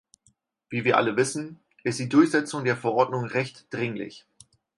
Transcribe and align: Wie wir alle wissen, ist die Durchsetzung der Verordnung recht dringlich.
Wie 0.71 0.83
wir 0.83 0.97
alle 0.97 1.15
wissen, 1.15 1.59
ist 1.83 1.99
die 1.99 2.09
Durchsetzung 2.09 2.63
der 2.63 2.75
Verordnung 2.75 3.23
recht 3.25 3.71
dringlich. 3.71 4.25